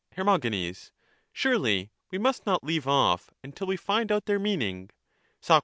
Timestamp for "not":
2.47-2.63